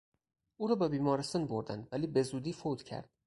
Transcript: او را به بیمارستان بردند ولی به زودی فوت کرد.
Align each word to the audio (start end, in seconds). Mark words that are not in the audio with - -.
او 0.57 0.67
را 0.67 0.75
به 0.75 0.89
بیمارستان 0.89 1.47
بردند 1.47 1.87
ولی 1.91 2.07
به 2.07 2.23
زودی 2.23 2.53
فوت 2.53 2.83
کرد. 2.83 3.09